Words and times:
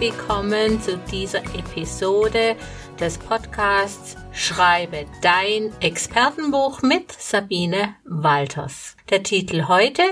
Willkommen 0.00 0.80
zu 0.80 0.96
dieser 0.96 1.44
Episode 1.54 2.56
des 2.98 3.18
Podcasts 3.18 4.16
Schreibe 4.32 5.04
dein 5.20 5.78
Expertenbuch 5.82 6.80
mit 6.80 7.12
Sabine 7.12 7.96
Walters. 8.04 8.96
Der 9.10 9.22
Titel 9.22 9.68
heute, 9.68 10.04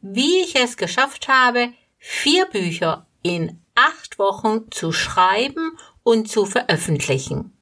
wie 0.00 0.40
ich 0.40 0.56
es 0.56 0.78
geschafft 0.78 1.28
habe, 1.28 1.74
vier 1.98 2.46
Bücher 2.46 3.06
in 3.20 3.60
acht 3.74 4.18
Wochen 4.18 4.70
zu 4.70 4.90
schreiben 4.92 5.76
und 6.02 6.30
zu 6.30 6.46
veröffentlichen. 6.46 7.60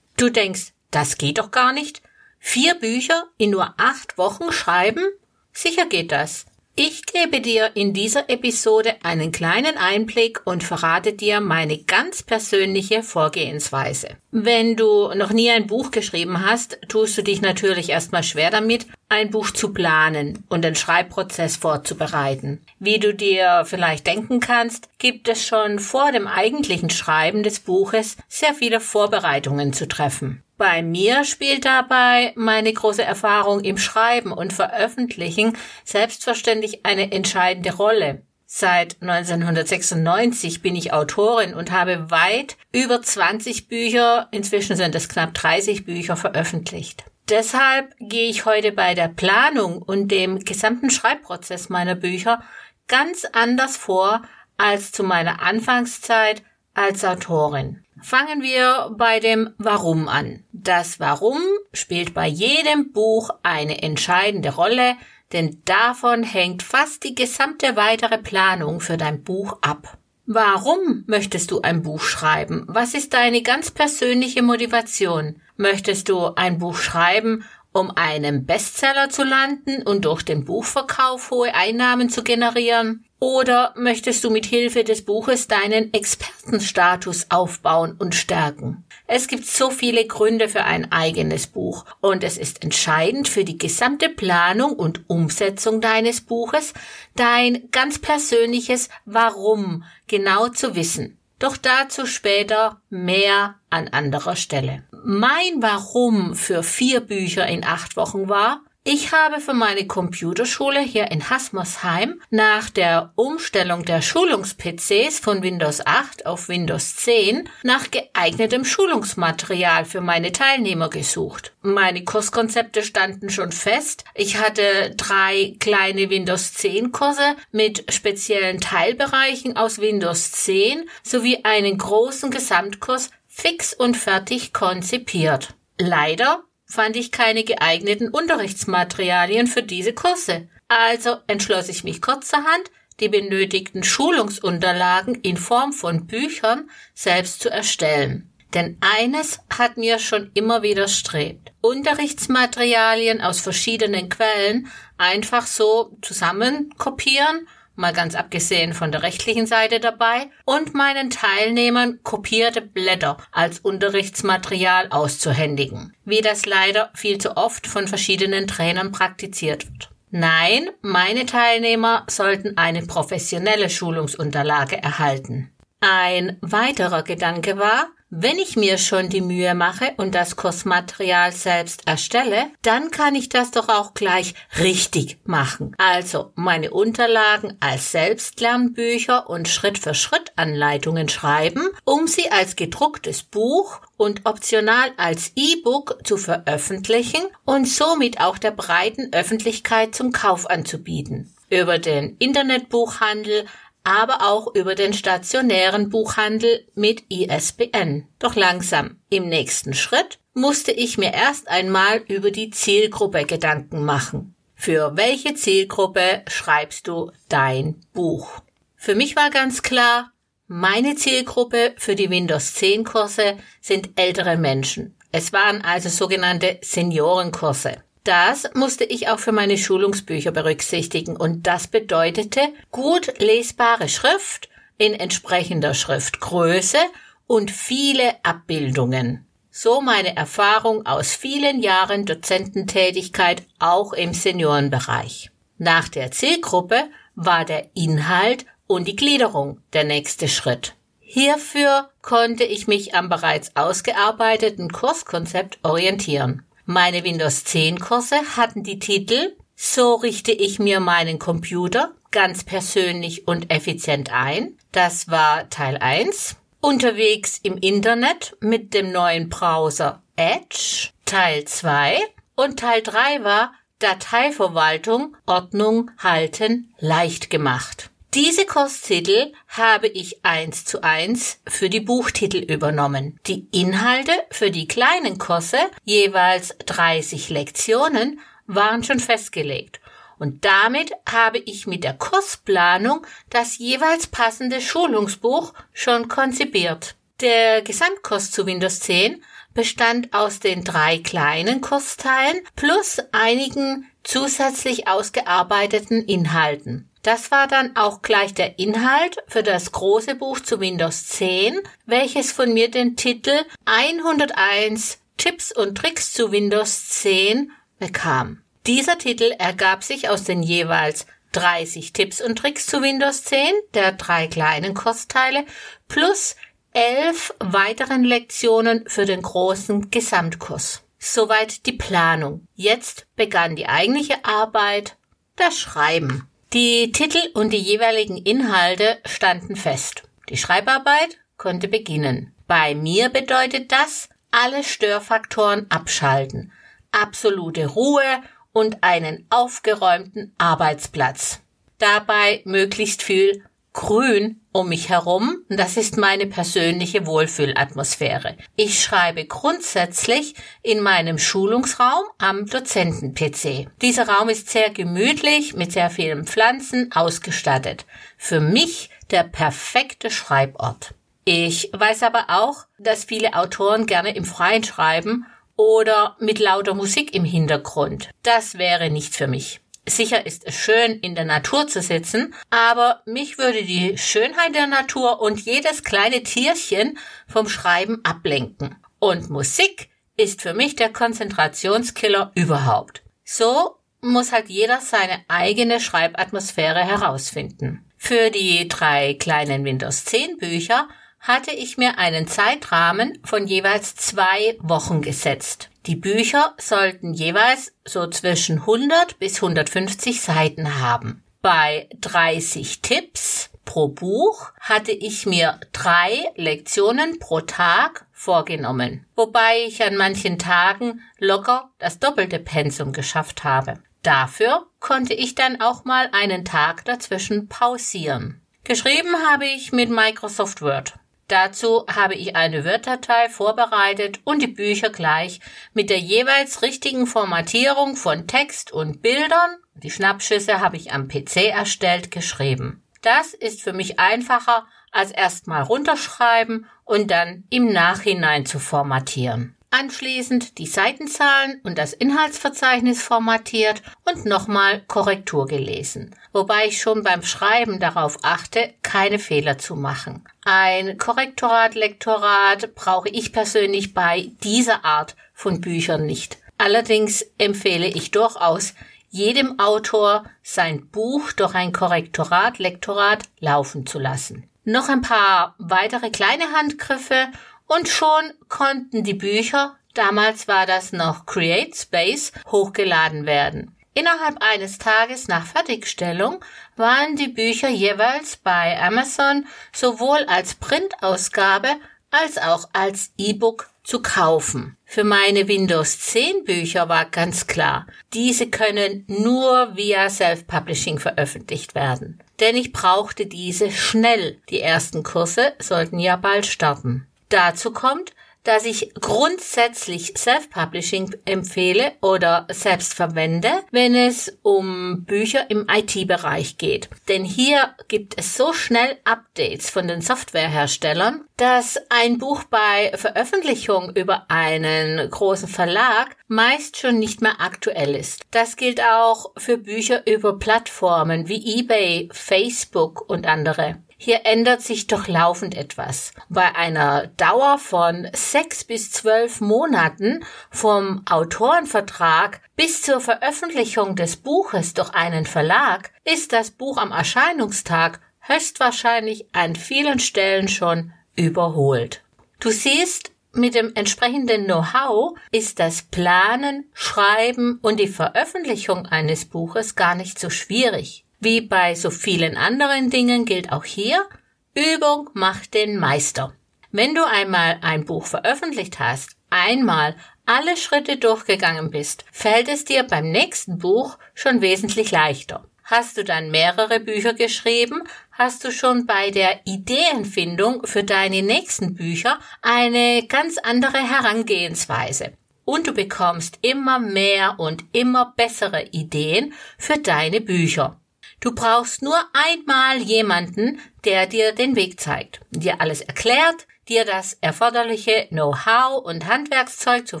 Du 0.16 0.30
denkst, 0.30 0.72
das 0.90 1.18
geht 1.18 1.36
doch 1.36 1.50
gar 1.50 1.74
nicht. 1.74 2.00
Vier 2.38 2.76
Bücher 2.76 3.24
in 3.36 3.50
nur 3.50 3.74
acht 3.76 4.16
Wochen 4.16 4.52
schreiben? 4.52 5.04
Sicher 5.52 5.84
geht 5.84 6.12
das. 6.12 6.46
Ich 6.82 7.04
gebe 7.04 7.42
dir 7.42 7.72
in 7.74 7.92
dieser 7.92 8.30
Episode 8.30 8.94
einen 9.02 9.32
kleinen 9.32 9.76
Einblick 9.76 10.40
und 10.46 10.64
verrate 10.64 11.12
dir 11.12 11.42
meine 11.42 11.76
ganz 11.76 12.22
persönliche 12.22 13.02
Vorgehensweise. 13.02 14.16
Wenn 14.30 14.76
du 14.76 15.12
noch 15.12 15.30
nie 15.30 15.50
ein 15.50 15.66
Buch 15.66 15.90
geschrieben 15.90 16.42
hast, 16.42 16.78
tust 16.88 17.18
du 17.18 17.22
dich 17.22 17.42
natürlich 17.42 17.90
erstmal 17.90 18.22
schwer 18.22 18.50
damit, 18.50 18.86
ein 19.10 19.30
Buch 19.30 19.50
zu 19.50 19.72
planen 19.72 20.44
und 20.48 20.64
den 20.64 20.76
Schreibprozess 20.76 21.56
vorzubereiten. 21.56 22.64
Wie 22.78 22.98
du 22.98 23.12
dir 23.12 23.64
vielleicht 23.66 24.06
denken 24.06 24.40
kannst, 24.40 24.88
gibt 24.98 25.28
es 25.28 25.44
schon 25.44 25.80
vor 25.80 26.12
dem 26.12 26.26
eigentlichen 26.26 26.90
Schreiben 26.90 27.42
des 27.42 27.60
Buches 27.60 28.16
sehr 28.28 28.54
viele 28.54 28.80
Vorbereitungen 28.80 29.72
zu 29.72 29.88
treffen. 29.88 30.42
Bei 30.56 30.82
mir 30.82 31.24
spielt 31.24 31.64
dabei 31.64 32.32
meine 32.36 32.72
große 32.72 33.02
Erfahrung 33.02 33.60
im 33.60 33.78
Schreiben 33.78 34.30
und 34.30 34.52
Veröffentlichen 34.52 35.56
selbstverständlich 35.84 36.86
eine 36.86 37.10
entscheidende 37.10 37.74
Rolle. 37.74 38.22
Seit 38.46 38.96
1996 39.00 40.60
bin 40.60 40.76
ich 40.76 40.92
Autorin 40.92 41.54
und 41.54 41.72
habe 41.72 42.10
weit 42.10 42.56
über 42.72 43.00
20 43.00 43.68
Bücher, 43.68 44.28
inzwischen 44.32 44.76
sind 44.76 44.94
es 44.94 45.08
knapp 45.08 45.34
30 45.34 45.84
Bücher 45.84 46.16
veröffentlicht. 46.16 47.04
Deshalb 47.30 47.94
gehe 48.00 48.28
ich 48.28 48.44
heute 48.44 48.72
bei 48.72 48.94
der 48.94 49.06
Planung 49.06 49.80
und 49.80 50.08
dem 50.08 50.40
gesamten 50.40 50.90
Schreibprozess 50.90 51.68
meiner 51.68 51.94
Bücher 51.94 52.42
ganz 52.88 53.24
anders 53.24 53.76
vor 53.76 54.22
als 54.58 54.90
zu 54.90 55.04
meiner 55.04 55.40
Anfangszeit 55.40 56.42
als 56.74 57.04
Autorin. 57.04 57.84
Fangen 58.02 58.42
wir 58.42 58.90
bei 58.98 59.20
dem 59.20 59.54
Warum 59.58 60.08
an. 60.08 60.42
Das 60.52 60.98
Warum 60.98 61.38
spielt 61.72 62.14
bei 62.14 62.26
jedem 62.26 62.92
Buch 62.92 63.30
eine 63.44 63.80
entscheidende 63.80 64.54
Rolle, 64.56 64.96
denn 65.32 65.62
davon 65.64 66.24
hängt 66.24 66.64
fast 66.64 67.04
die 67.04 67.14
gesamte 67.14 67.76
weitere 67.76 68.18
Planung 68.18 68.80
für 68.80 68.96
dein 68.96 69.22
Buch 69.22 69.58
ab. 69.60 69.98
Warum 70.26 71.04
möchtest 71.06 71.50
du 71.50 71.60
ein 71.60 71.82
Buch 71.82 72.02
schreiben? 72.02 72.64
Was 72.68 72.94
ist 72.94 73.14
deine 73.14 73.42
ganz 73.42 73.70
persönliche 73.70 74.42
Motivation? 74.42 75.40
Möchtest 75.60 76.08
du 76.08 76.24
ein 76.36 76.56
Buch 76.56 76.78
schreiben, 76.78 77.44
um 77.74 77.90
einen 77.90 78.46
Bestseller 78.46 79.10
zu 79.10 79.24
landen 79.24 79.82
und 79.82 80.06
durch 80.06 80.22
den 80.22 80.46
Buchverkauf 80.46 81.30
hohe 81.30 81.54
Einnahmen 81.54 82.08
zu 82.08 82.24
generieren? 82.24 83.04
Oder 83.18 83.74
möchtest 83.76 84.24
du 84.24 84.30
mit 84.30 84.46
Hilfe 84.46 84.84
des 84.84 85.04
Buches 85.04 85.48
deinen 85.48 85.92
Expertenstatus 85.92 87.26
aufbauen 87.28 87.94
und 87.98 88.14
stärken? 88.14 88.86
Es 89.06 89.28
gibt 89.28 89.44
so 89.44 89.70
viele 89.70 90.06
Gründe 90.06 90.48
für 90.48 90.64
ein 90.64 90.90
eigenes 90.92 91.46
Buch 91.46 91.84
und 92.00 92.24
es 92.24 92.38
ist 92.38 92.64
entscheidend 92.64 93.28
für 93.28 93.44
die 93.44 93.58
gesamte 93.58 94.08
Planung 94.08 94.72
und 94.72 95.10
Umsetzung 95.10 95.82
deines 95.82 96.22
Buches, 96.22 96.72
dein 97.16 97.68
ganz 97.70 97.98
persönliches 97.98 98.88
Warum 99.04 99.84
genau 100.06 100.48
zu 100.48 100.74
wissen. 100.74 101.18
Doch 101.38 101.58
dazu 101.58 102.06
später 102.06 102.80
mehr 102.88 103.59
an 103.70 103.88
anderer 103.88 104.36
Stelle. 104.36 104.84
Mein 105.04 105.60
Warum 105.60 106.34
für 106.34 106.62
vier 106.62 107.00
Bücher 107.00 107.46
in 107.46 107.64
acht 107.64 107.96
Wochen 107.96 108.28
war, 108.28 108.60
ich 108.82 109.12
habe 109.12 109.42
für 109.42 109.52
meine 109.52 109.86
Computerschule 109.86 110.80
hier 110.80 111.10
in 111.10 111.28
Hasmersheim 111.28 112.18
nach 112.30 112.70
der 112.70 113.12
Umstellung 113.14 113.84
der 113.84 114.00
Schulungs-PCs 114.00 115.18
von 115.20 115.42
Windows 115.42 115.86
8 115.86 116.24
auf 116.24 116.48
Windows 116.48 116.96
10 116.96 117.46
nach 117.62 117.90
geeignetem 117.90 118.64
Schulungsmaterial 118.64 119.84
für 119.84 120.00
meine 120.00 120.32
Teilnehmer 120.32 120.88
gesucht. 120.88 121.52
Meine 121.60 122.04
Kurskonzepte 122.04 122.82
standen 122.82 123.28
schon 123.28 123.52
fest. 123.52 124.04
Ich 124.14 124.38
hatte 124.38 124.94
drei 124.96 125.56
kleine 125.60 126.08
Windows 126.08 126.54
10 126.54 126.90
Kurse 126.90 127.36
mit 127.52 127.92
speziellen 127.92 128.60
Teilbereichen 128.60 129.58
aus 129.58 129.78
Windows 129.78 130.32
10 130.32 130.88
sowie 131.02 131.40
einen 131.44 131.76
großen 131.76 132.30
Gesamtkurs 132.30 133.10
fix 133.30 133.72
und 133.72 133.96
fertig 133.96 134.52
konzipiert. 134.52 135.54
Leider 135.78 136.42
fand 136.66 136.96
ich 136.96 137.10
keine 137.12 137.44
geeigneten 137.44 138.08
Unterrichtsmaterialien 138.10 139.46
für 139.46 139.62
diese 139.62 139.94
Kurse. 139.94 140.48
Also 140.68 141.16
entschloss 141.26 141.68
ich 141.68 141.84
mich 141.84 142.02
kurzerhand, 142.02 142.70
die 142.98 143.08
benötigten 143.08 143.82
Schulungsunterlagen 143.82 145.14
in 145.14 145.36
Form 145.36 145.72
von 145.72 146.06
Büchern 146.06 146.68
selbst 146.92 147.40
zu 147.40 147.48
erstellen. 147.50 148.30
Denn 148.52 148.78
eines 148.80 149.40
hat 149.56 149.76
mir 149.76 150.00
schon 150.00 150.32
immer 150.34 150.62
widerstrebt. 150.62 151.52
Unterrichtsmaterialien 151.60 153.20
aus 153.20 153.40
verschiedenen 153.40 154.08
Quellen 154.08 154.68
einfach 154.98 155.46
so 155.46 155.96
zusammen 156.02 156.74
kopieren 156.76 157.46
mal 157.80 157.92
ganz 157.92 158.14
abgesehen 158.14 158.72
von 158.72 158.92
der 158.92 159.02
rechtlichen 159.02 159.46
Seite 159.46 159.80
dabei, 159.80 160.30
und 160.44 160.74
meinen 160.74 161.10
Teilnehmern 161.10 161.98
kopierte 162.02 162.60
Blätter 162.60 163.16
als 163.32 163.58
Unterrichtsmaterial 163.58 164.88
auszuhändigen, 164.90 165.94
wie 166.04 166.20
das 166.20 166.46
leider 166.46 166.90
viel 166.94 167.18
zu 167.18 167.36
oft 167.36 167.66
von 167.66 167.88
verschiedenen 167.88 168.46
Trainern 168.46 168.92
praktiziert 168.92 169.66
wird. 169.66 169.90
Nein, 170.12 170.68
meine 170.82 171.24
Teilnehmer 171.24 172.04
sollten 172.08 172.56
eine 172.56 172.82
professionelle 172.82 173.70
Schulungsunterlage 173.70 174.82
erhalten. 174.82 175.52
Ein 175.80 176.36
weiterer 176.42 177.02
Gedanke 177.02 177.56
war, 177.58 177.88
wenn 178.10 178.38
ich 178.38 178.56
mir 178.56 178.76
schon 178.76 179.08
die 179.08 179.20
Mühe 179.20 179.54
mache 179.54 179.94
und 179.96 180.14
das 180.16 180.34
Kursmaterial 180.36 181.32
selbst 181.32 181.86
erstelle, 181.86 182.50
dann 182.60 182.90
kann 182.90 183.14
ich 183.14 183.28
das 183.28 183.52
doch 183.52 183.68
auch 183.68 183.94
gleich 183.94 184.34
richtig 184.58 185.20
machen. 185.24 185.74
Also 185.78 186.32
meine 186.34 186.72
Unterlagen 186.72 187.56
als 187.60 187.92
Selbstlernbücher 187.92 189.30
und 189.30 189.48
Schritt 189.48 189.78
für 189.78 189.94
Schritt 189.94 190.32
Anleitungen 190.34 191.08
schreiben, 191.08 191.68
um 191.84 192.08
sie 192.08 192.30
als 192.30 192.56
gedrucktes 192.56 193.22
Buch 193.22 193.80
und 193.96 194.26
optional 194.26 194.90
als 194.96 195.32
E-Book 195.36 196.00
zu 196.04 196.16
veröffentlichen 196.16 197.22
und 197.44 197.68
somit 197.68 198.20
auch 198.20 198.38
der 198.38 198.50
breiten 198.50 199.12
Öffentlichkeit 199.12 199.94
zum 199.94 200.12
Kauf 200.12 200.50
anzubieten. 200.50 201.32
Über 201.48 201.78
den 201.78 202.16
Internetbuchhandel 202.18 203.46
aber 203.84 204.28
auch 204.28 204.54
über 204.54 204.74
den 204.74 204.92
stationären 204.92 205.88
Buchhandel 205.90 206.66
mit 206.74 207.04
ISBN. 207.08 208.06
Doch 208.18 208.36
langsam. 208.36 209.00
Im 209.08 209.28
nächsten 209.28 209.74
Schritt 209.74 210.18
musste 210.34 210.72
ich 210.72 210.98
mir 210.98 211.12
erst 211.12 211.48
einmal 211.48 211.98
über 212.08 212.30
die 212.30 212.50
Zielgruppe 212.50 213.24
Gedanken 213.24 213.84
machen. 213.84 214.34
Für 214.54 214.96
welche 214.96 215.34
Zielgruppe 215.34 216.22
schreibst 216.28 216.86
du 216.86 217.10
dein 217.28 217.80
Buch? 217.92 218.42
Für 218.76 218.94
mich 218.94 219.16
war 219.16 219.30
ganz 219.30 219.62
klar, 219.62 220.12
meine 220.46 220.96
Zielgruppe 220.96 221.74
für 221.78 221.94
die 221.94 222.10
Windows 222.10 222.54
10 222.54 222.84
Kurse 222.84 223.38
sind 223.60 223.90
ältere 223.96 224.36
Menschen. 224.36 224.96
Es 225.12 225.32
waren 225.32 225.62
also 225.62 225.88
sogenannte 225.88 226.58
Seniorenkurse. 226.62 227.82
Das 228.04 228.48
musste 228.54 228.84
ich 228.84 229.08
auch 229.08 229.18
für 229.18 229.32
meine 229.32 229.58
Schulungsbücher 229.58 230.30
berücksichtigen 230.30 231.16
und 231.16 231.46
das 231.46 231.66
bedeutete 231.66 232.40
gut 232.70 233.18
lesbare 233.18 233.88
Schrift 233.88 234.48
in 234.78 234.94
entsprechender 234.94 235.74
Schriftgröße 235.74 236.78
und 237.26 237.50
viele 237.50 238.24
Abbildungen. 238.24 239.26
So 239.50 239.80
meine 239.80 240.16
Erfahrung 240.16 240.86
aus 240.86 241.14
vielen 241.14 241.60
Jahren 241.60 242.06
Dozententätigkeit 242.06 243.42
auch 243.58 243.92
im 243.92 244.14
Seniorenbereich. 244.14 245.30
Nach 245.58 245.88
der 245.88 246.10
Zielgruppe 246.12 246.84
war 247.14 247.44
der 247.44 247.68
Inhalt 247.74 248.46
und 248.66 248.88
die 248.88 248.96
Gliederung 248.96 249.60
der 249.74 249.84
nächste 249.84 250.28
Schritt. 250.28 250.74
Hierfür 251.00 251.90
konnte 252.00 252.44
ich 252.44 252.68
mich 252.68 252.94
am 252.94 253.08
bereits 253.08 253.54
ausgearbeiteten 253.56 254.70
Kurskonzept 254.70 255.58
orientieren. 255.62 256.46
Meine 256.66 257.04
Windows 257.04 257.44
10 257.44 257.80
Kurse 257.80 258.16
hatten 258.36 258.62
die 258.62 258.78
Titel 258.78 259.36
So 259.56 259.94
richte 259.94 260.32
ich 260.32 260.58
mir 260.58 260.80
meinen 260.80 261.18
Computer 261.18 261.94
ganz 262.10 262.44
persönlich 262.44 263.26
und 263.26 263.50
effizient 263.50 264.12
ein. 264.12 264.56
Das 264.72 265.08
war 265.08 265.48
Teil 265.48 265.78
1. 265.78 266.36
Unterwegs 266.60 267.38
im 267.42 267.56
Internet 267.56 268.36
mit 268.40 268.74
dem 268.74 268.92
neuen 268.92 269.28
Browser 269.28 270.02
Edge. 270.16 270.90
Teil 271.06 271.44
2. 271.44 271.98
Und 272.34 272.60
Teil 272.60 272.82
3 272.82 273.24
war 273.24 273.52
Dateiverwaltung, 273.78 275.16
Ordnung 275.24 275.90
halten, 275.98 276.74
leicht 276.78 277.30
gemacht. 277.30 277.89
Diese 278.14 278.44
Kurstitel 278.44 279.32
habe 279.46 279.86
ich 279.86 280.24
eins 280.24 280.64
zu 280.64 280.82
eins 280.82 281.38
für 281.46 281.70
die 281.70 281.78
Buchtitel 281.78 282.38
übernommen. 282.38 283.20
Die 283.28 283.46
Inhalte 283.52 284.10
für 284.32 284.50
die 284.50 284.66
kleinen 284.66 285.18
Kurse, 285.18 285.58
jeweils 285.84 286.56
30 286.66 287.28
Lektionen, 287.28 288.18
waren 288.48 288.82
schon 288.82 288.98
festgelegt. 288.98 289.80
Und 290.18 290.44
damit 290.44 290.90
habe 291.08 291.38
ich 291.38 291.68
mit 291.68 291.84
der 291.84 291.94
Kursplanung 291.94 293.06
das 293.30 293.58
jeweils 293.58 294.08
passende 294.08 294.60
Schulungsbuch 294.60 295.54
schon 295.72 296.08
konzipiert. 296.08 296.96
Der 297.20 297.62
Gesamtkurs 297.62 298.32
zu 298.32 298.44
Windows 298.44 298.80
10 298.80 299.22
bestand 299.54 300.12
aus 300.12 300.40
den 300.40 300.64
drei 300.64 300.98
kleinen 300.98 301.60
Kursteilen 301.60 302.40
plus 302.56 302.98
einigen 303.12 303.88
zusätzlich 304.02 304.88
ausgearbeiteten 304.88 306.02
Inhalten. 306.02 306.89
Das 307.02 307.30
war 307.30 307.46
dann 307.46 307.76
auch 307.76 308.02
gleich 308.02 308.34
der 308.34 308.58
Inhalt 308.58 309.16
für 309.26 309.42
das 309.42 309.72
große 309.72 310.16
Buch 310.16 310.40
zu 310.40 310.60
Windows 310.60 311.06
10, 311.06 311.60
welches 311.86 312.30
von 312.32 312.52
mir 312.52 312.70
den 312.70 312.96
Titel 312.96 313.44
101 313.64 314.98
Tipps 315.16 315.50
und 315.52 315.76
Tricks 315.76 316.12
zu 316.12 316.30
Windows 316.30 316.88
10 316.88 317.52
bekam. 317.78 318.42
Dieser 318.66 318.98
Titel 318.98 319.34
ergab 319.38 319.82
sich 319.82 320.10
aus 320.10 320.24
den 320.24 320.42
jeweils 320.42 321.06
30 321.32 321.92
Tipps 321.92 322.20
und 322.20 322.36
Tricks 322.36 322.66
zu 322.66 322.82
Windows 322.82 323.24
10 323.24 323.54
der 323.74 323.92
drei 323.92 324.26
kleinen 324.26 324.74
Kursteile 324.74 325.44
plus 325.88 326.36
elf 326.72 327.34
weiteren 327.38 328.04
Lektionen 328.04 328.84
für 328.86 329.06
den 329.06 329.22
großen 329.22 329.90
Gesamtkurs. 329.90 330.82
Soweit 330.98 331.66
die 331.66 331.72
Planung. 331.72 332.46
Jetzt 332.54 333.06
begann 333.16 333.56
die 333.56 333.66
eigentliche 333.66 334.24
Arbeit, 334.24 334.96
das 335.36 335.58
Schreiben. 335.58 336.29
Die 336.52 336.90
Titel 336.90 337.20
und 337.34 337.52
die 337.52 337.58
jeweiligen 337.58 338.16
Inhalte 338.16 338.98
standen 339.06 339.54
fest. 339.54 340.02
Die 340.30 340.36
Schreibarbeit 340.36 341.18
konnte 341.36 341.68
beginnen. 341.68 342.34
Bei 342.48 342.74
mir 342.74 343.08
bedeutet 343.08 343.70
das, 343.70 344.08
alle 344.32 344.64
Störfaktoren 344.64 345.70
abschalten, 345.70 346.50
absolute 346.90 347.68
Ruhe 347.68 348.22
und 348.52 348.82
einen 348.82 349.28
aufgeräumten 349.30 350.34
Arbeitsplatz. 350.38 351.38
Dabei 351.78 352.42
möglichst 352.44 353.04
viel 353.04 353.44
grün 353.72 354.40
um 354.52 354.68
mich 354.68 354.88
herum. 354.88 355.44
Das 355.48 355.76
ist 355.76 355.96
meine 355.96 356.26
persönliche 356.26 357.06
Wohlfühlatmosphäre. 357.06 358.36
Ich 358.56 358.82
schreibe 358.82 359.24
grundsätzlich 359.24 360.34
in 360.62 360.80
meinem 360.80 361.18
Schulungsraum 361.18 362.04
am 362.18 362.46
Dozenten-PC. 362.46 363.68
Dieser 363.80 364.08
Raum 364.08 364.28
ist 364.28 364.50
sehr 364.50 364.70
gemütlich 364.70 365.54
mit 365.54 365.72
sehr 365.72 365.90
vielen 365.90 366.24
Pflanzen 366.24 366.90
ausgestattet. 366.92 367.86
Für 368.16 368.40
mich 368.40 368.90
der 369.10 369.24
perfekte 369.24 370.10
Schreibort. 370.10 370.94
Ich 371.24 371.70
weiß 371.72 372.02
aber 372.02 372.26
auch, 372.28 372.66
dass 372.78 373.04
viele 373.04 373.34
Autoren 373.34 373.86
gerne 373.86 374.14
im 374.16 374.24
Freien 374.24 374.64
schreiben 374.64 375.26
oder 375.56 376.16
mit 376.18 376.38
lauter 376.38 376.74
Musik 376.74 377.14
im 377.14 377.24
Hintergrund. 377.24 378.08
Das 378.22 378.56
wäre 378.56 378.90
nichts 378.90 379.16
für 379.16 379.26
mich. 379.26 379.60
Sicher 379.88 380.26
ist 380.26 380.46
es 380.46 380.54
schön, 380.54 380.98
in 381.00 381.14
der 381.14 381.24
Natur 381.24 381.66
zu 381.66 381.80
sitzen, 381.80 382.34
aber 382.50 383.02
mich 383.06 383.38
würde 383.38 383.64
die 383.64 383.96
Schönheit 383.98 384.54
der 384.54 384.66
Natur 384.66 385.20
und 385.20 385.40
jedes 385.40 385.82
kleine 385.82 386.22
Tierchen 386.22 386.98
vom 387.26 387.48
Schreiben 387.48 388.00
ablenken. 388.04 388.76
Und 388.98 389.30
Musik 389.30 389.88
ist 390.16 390.42
für 390.42 390.54
mich 390.54 390.76
der 390.76 390.92
Konzentrationskiller 390.92 392.32
überhaupt. 392.34 393.02
So 393.24 393.76
muss 394.02 394.32
halt 394.32 394.48
jeder 394.48 394.80
seine 394.80 395.24
eigene 395.28 395.80
Schreibatmosphäre 395.80 396.80
herausfinden. 396.80 397.84
Für 397.96 398.30
die 398.30 398.68
drei 398.68 399.14
kleinen 399.14 399.64
Windows 399.64 400.04
10 400.04 400.38
Bücher 400.38 400.88
hatte 401.20 401.52
ich 401.52 401.78
mir 401.78 401.98
einen 401.98 402.26
Zeitrahmen 402.26 403.18
von 403.24 403.46
jeweils 403.46 403.94
zwei 403.94 404.56
Wochen 404.60 405.02
gesetzt. 405.02 405.70
Die 405.86 405.96
Bücher 405.96 406.54
sollten 406.58 407.14
jeweils 407.14 407.72
so 407.84 408.06
zwischen 408.08 408.60
100 408.60 409.18
bis 409.18 409.36
150 409.36 410.20
Seiten 410.20 410.80
haben. 410.80 411.22
Bei 411.42 411.88
30 412.00 412.82
Tipps 412.82 413.50
pro 413.64 413.88
Buch 413.88 414.52
hatte 414.60 414.92
ich 414.92 415.26
mir 415.26 415.60
drei 415.72 416.32
Lektionen 416.36 417.18
pro 417.18 417.40
Tag 417.40 418.06
vorgenommen, 418.12 419.06
wobei 419.16 419.64
ich 419.66 419.82
an 419.82 419.96
manchen 419.96 420.38
Tagen 420.38 421.00
locker 421.18 421.70
das 421.78 421.98
doppelte 421.98 422.38
Pensum 422.38 422.92
geschafft 422.92 423.44
habe. 423.44 423.78
Dafür 424.02 424.66
konnte 424.80 425.14
ich 425.14 425.34
dann 425.34 425.60
auch 425.60 425.84
mal 425.84 426.08
einen 426.12 426.44
Tag 426.44 426.84
dazwischen 426.84 427.48
pausieren. 427.48 428.40
Geschrieben 428.64 429.14
habe 429.30 429.46
ich 429.46 429.72
mit 429.72 429.90
Microsoft 429.90 430.62
Word. 430.62 430.94
Dazu 431.30 431.86
habe 431.86 432.14
ich 432.14 432.34
eine 432.34 432.64
Word-Datei 432.64 433.28
vorbereitet 433.28 434.18
und 434.24 434.42
die 434.42 434.48
Bücher 434.48 434.90
gleich 434.90 435.38
mit 435.72 435.88
der 435.88 436.00
jeweils 436.00 436.60
richtigen 436.60 437.06
Formatierung 437.06 437.94
von 437.94 438.26
Text 438.26 438.72
und 438.72 439.00
Bildern, 439.00 439.58
die 439.74 439.92
Schnappschüsse 439.92 440.60
habe 440.60 440.76
ich 440.76 440.92
am 440.92 441.06
PC 441.06 441.52
erstellt, 441.52 442.10
geschrieben. 442.10 442.82
Das 443.02 443.32
ist 443.32 443.62
für 443.62 443.72
mich 443.72 444.00
einfacher, 444.00 444.66
als 444.90 445.12
erstmal 445.12 445.62
runterschreiben 445.62 446.66
und 446.84 447.12
dann 447.12 447.44
im 447.48 447.72
Nachhinein 447.72 448.44
zu 448.44 448.58
formatieren. 448.58 449.54
Anschließend 449.72 450.58
die 450.58 450.66
Seitenzahlen 450.66 451.60
und 451.62 451.78
das 451.78 451.92
Inhaltsverzeichnis 451.92 453.02
formatiert 453.02 453.82
und 454.04 454.26
nochmal 454.26 454.82
Korrektur 454.88 455.46
gelesen. 455.46 456.14
Wobei 456.32 456.66
ich 456.66 456.80
schon 456.80 457.04
beim 457.04 457.22
Schreiben 457.22 457.78
darauf 457.78 458.18
achte, 458.22 458.74
keine 458.82 459.20
Fehler 459.20 459.58
zu 459.58 459.76
machen. 459.76 460.24
Ein 460.44 460.98
Korrektorat, 460.98 461.76
Lektorat 461.76 462.74
brauche 462.74 463.10
ich 463.10 463.32
persönlich 463.32 463.94
bei 463.94 464.32
dieser 464.42 464.84
Art 464.84 465.14
von 465.34 465.60
Büchern 465.60 466.04
nicht. 466.04 466.38
Allerdings 466.58 467.24
empfehle 467.38 467.86
ich 467.86 468.10
durchaus, 468.10 468.74
jedem 469.08 469.58
Autor 469.60 470.24
sein 470.42 470.88
Buch 470.88 471.32
durch 471.32 471.54
ein 471.54 471.72
Korrektorat, 471.72 472.58
Lektorat 472.58 473.22
laufen 473.38 473.86
zu 473.86 473.98
lassen. 473.98 474.50
Noch 474.64 474.88
ein 474.88 475.00
paar 475.00 475.54
weitere 475.58 476.10
kleine 476.10 476.52
Handgriffe 476.52 477.28
und 477.70 477.88
schon 477.88 478.32
konnten 478.48 479.04
die 479.04 479.14
Bücher, 479.14 479.76
damals 479.94 480.48
war 480.48 480.66
das 480.66 480.92
noch 480.92 481.24
Create 481.24 481.76
Space, 481.76 482.32
hochgeladen 482.50 483.26
werden. 483.26 483.76
Innerhalb 483.94 484.38
eines 484.40 484.78
Tages 484.78 485.28
nach 485.28 485.46
Fertigstellung 485.46 486.44
waren 486.76 487.14
die 487.14 487.28
Bücher 487.28 487.68
jeweils 487.68 488.36
bei 488.38 488.80
Amazon 488.80 489.46
sowohl 489.72 490.24
als 490.26 490.54
Printausgabe 490.54 491.68
als 492.10 492.38
auch 492.38 492.68
als 492.72 493.12
E-Book 493.16 493.70
zu 493.84 494.02
kaufen. 494.02 494.76
Für 494.84 495.04
meine 495.04 495.46
Windows 495.46 496.00
10 496.00 496.44
Bücher 496.44 496.88
war 496.88 497.04
ganz 497.04 497.46
klar, 497.46 497.86
diese 498.12 498.50
können 498.50 499.04
nur 499.06 499.76
via 499.76 500.10
Self-Publishing 500.10 500.98
veröffentlicht 500.98 501.76
werden. 501.76 502.20
Denn 502.40 502.56
ich 502.56 502.72
brauchte 502.72 503.26
diese 503.26 503.70
schnell. 503.70 504.40
Die 504.48 504.60
ersten 504.60 505.04
Kurse 505.04 505.54
sollten 505.60 506.00
ja 506.00 506.16
bald 506.16 506.46
starten. 506.46 507.06
Dazu 507.30 507.72
kommt, 507.72 508.12
dass 508.42 508.64
ich 508.64 508.92
grundsätzlich 508.94 510.14
Self-Publishing 510.16 511.14
empfehle 511.24 511.92
oder 512.00 512.46
selbst 512.50 512.94
verwende, 512.94 513.50
wenn 513.70 513.94
es 513.94 514.38
um 514.42 515.04
Bücher 515.04 515.50
im 515.50 515.66
IT-Bereich 515.68 516.56
geht. 516.56 516.88
Denn 517.08 517.24
hier 517.24 517.74
gibt 517.88 518.18
es 518.18 518.36
so 518.36 518.52
schnell 518.52 518.96
Updates 519.04 519.68
von 519.68 519.88
den 519.88 520.00
Softwareherstellern, 520.00 521.24
dass 521.36 521.78
ein 521.90 522.18
Buch 522.18 522.44
bei 522.44 522.92
Veröffentlichung 522.96 523.94
über 523.94 524.26
einen 524.28 525.08
großen 525.10 525.48
Verlag 525.48 526.16
meist 526.26 526.78
schon 526.78 526.98
nicht 526.98 527.20
mehr 527.20 527.40
aktuell 527.40 527.94
ist. 527.94 528.22
Das 528.30 528.56
gilt 528.56 528.80
auch 528.82 529.32
für 529.36 529.58
Bücher 529.58 530.06
über 530.06 530.38
Plattformen 530.38 531.28
wie 531.28 531.58
eBay, 531.58 532.08
Facebook 532.12 533.08
und 533.08 533.26
andere. 533.26 533.76
Hier 534.02 534.24
ändert 534.24 534.62
sich 534.62 534.86
doch 534.86 535.08
laufend 535.08 535.54
etwas. 535.54 536.12
Bei 536.30 536.54
einer 536.54 537.08
Dauer 537.18 537.58
von 537.58 538.08
sechs 538.14 538.64
bis 538.64 538.90
zwölf 538.90 539.42
Monaten 539.42 540.24
vom 540.50 541.02
Autorenvertrag 541.04 542.40
bis 542.56 542.80
zur 542.80 543.02
Veröffentlichung 543.02 543.96
des 543.96 544.16
Buches 544.16 544.72
durch 544.72 544.94
einen 544.94 545.26
Verlag 545.26 545.92
ist 546.04 546.32
das 546.32 546.50
Buch 546.50 546.78
am 546.78 546.92
Erscheinungstag 546.92 548.00
höchstwahrscheinlich 548.20 549.26
an 549.34 549.54
vielen 549.54 549.98
Stellen 549.98 550.48
schon 550.48 550.94
überholt. 551.14 552.02
Du 552.38 552.48
siehst, 552.48 553.12
mit 553.34 553.54
dem 553.54 553.72
entsprechenden 553.74 554.46
Know-how 554.46 555.18
ist 555.30 555.58
das 555.60 555.82
Planen, 555.82 556.70
Schreiben 556.72 557.58
und 557.60 557.78
die 557.78 557.86
Veröffentlichung 557.86 558.86
eines 558.86 559.26
Buches 559.26 559.76
gar 559.76 559.94
nicht 559.94 560.18
so 560.18 560.30
schwierig. 560.30 561.04
Wie 561.22 561.42
bei 561.42 561.74
so 561.74 561.90
vielen 561.90 562.38
anderen 562.38 562.88
Dingen 562.88 563.26
gilt 563.26 563.52
auch 563.52 563.64
hier, 563.64 564.06
Übung 564.54 565.10
macht 565.12 565.52
den 565.52 565.78
Meister. 565.78 566.32
Wenn 566.72 566.94
du 566.94 567.06
einmal 567.06 567.58
ein 567.60 567.84
Buch 567.84 568.06
veröffentlicht 568.06 568.78
hast, 568.78 569.16
einmal 569.28 569.96
alle 570.24 570.56
Schritte 570.56 570.96
durchgegangen 570.96 571.70
bist, 571.70 572.06
fällt 572.10 572.48
es 572.48 572.64
dir 572.64 572.84
beim 572.84 573.10
nächsten 573.10 573.58
Buch 573.58 573.98
schon 574.14 574.40
wesentlich 574.40 574.92
leichter. 574.92 575.44
Hast 575.64 575.98
du 575.98 576.04
dann 576.04 576.30
mehrere 576.30 576.80
Bücher 576.80 577.12
geschrieben, 577.12 577.82
hast 578.12 578.42
du 578.44 578.50
schon 578.50 578.86
bei 578.86 579.10
der 579.10 579.40
Ideenfindung 579.44 580.66
für 580.66 580.84
deine 580.84 581.22
nächsten 581.22 581.74
Bücher 581.74 582.18
eine 582.40 583.06
ganz 583.08 583.36
andere 583.36 583.78
Herangehensweise. 583.78 585.12
Und 585.44 585.66
du 585.66 585.72
bekommst 585.72 586.38
immer 586.40 586.78
mehr 586.78 587.38
und 587.38 587.64
immer 587.72 588.14
bessere 588.16 588.62
Ideen 588.72 589.34
für 589.58 589.76
deine 589.76 590.22
Bücher. 590.22 590.80
Du 591.20 591.34
brauchst 591.34 591.82
nur 591.82 591.98
einmal 592.14 592.78
jemanden, 592.78 593.60
der 593.84 594.06
dir 594.06 594.32
den 594.32 594.56
Weg 594.56 594.80
zeigt, 594.80 595.20
dir 595.30 595.60
alles 595.60 595.82
erklärt, 595.82 596.46
dir 596.68 596.86
das 596.86 597.18
erforderliche 597.20 598.06
Know-how 598.08 598.82
und 598.82 599.06
Handwerkszeug 599.06 599.86
zur 599.86 600.00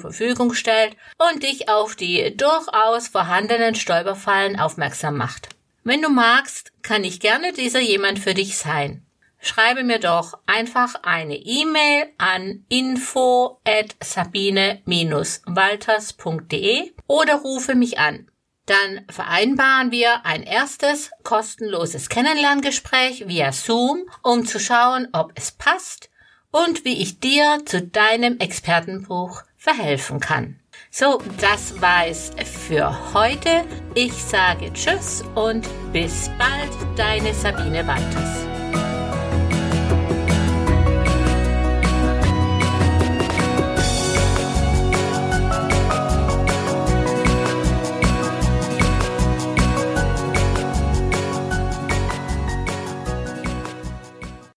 Verfügung 0.00 0.54
stellt 0.54 0.96
und 1.18 1.42
dich 1.42 1.68
auf 1.68 1.94
die 1.94 2.34
durchaus 2.36 3.08
vorhandenen 3.08 3.74
Stolperfallen 3.74 4.58
aufmerksam 4.58 5.18
macht. 5.18 5.50
Wenn 5.84 6.00
du 6.00 6.08
magst, 6.08 6.72
kann 6.82 7.04
ich 7.04 7.20
gerne 7.20 7.52
dieser 7.52 7.80
jemand 7.80 8.18
für 8.18 8.32
dich 8.32 8.56
sein. 8.56 9.04
Schreibe 9.42 9.84
mir 9.84 9.98
doch 9.98 10.38
einfach 10.46 10.96
eine 11.02 11.36
E-Mail 11.36 12.08
an 12.18 12.66
info 12.68 13.58
at 13.64 13.96
sabine-walters.de 14.02 16.92
oder 17.06 17.36
rufe 17.36 17.74
mich 17.74 17.98
an. 17.98 18.30
Dann 18.70 19.04
vereinbaren 19.08 19.90
wir 19.90 20.24
ein 20.24 20.44
erstes 20.44 21.10
kostenloses 21.24 22.08
Kennenlerngespräch 22.08 23.26
via 23.26 23.50
Zoom, 23.50 24.04
um 24.22 24.46
zu 24.46 24.60
schauen, 24.60 25.08
ob 25.10 25.32
es 25.34 25.50
passt 25.50 26.08
und 26.52 26.84
wie 26.84 27.02
ich 27.02 27.18
dir 27.18 27.62
zu 27.64 27.82
deinem 27.82 28.38
Expertenbuch 28.38 29.42
verhelfen 29.56 30.20
kann. 30.20 30.60
So, 30.92 31.20
das 31.40 31.80
war 31.80 32.06
es 32.06 32.30
für 32.44 33.12
heute. 33.12 33.64
Ich 33.96 34.12
sage 34.12 34.72
Tschüss 34.72 35.24
und 35.34 35.66
bis 35.92 36.30
bald, 36.38 36.70
deine 36.96 37.34
Sabine 37.34 37.84
Walters. 37.88 38.49